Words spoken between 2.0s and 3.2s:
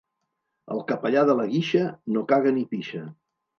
no caga ni pixa.